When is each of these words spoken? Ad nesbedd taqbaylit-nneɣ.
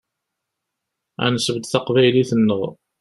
Ad 1.23 1.31
nesbedd 1.33 1.65
taqbaylit-nneɣ. 1.67 2.61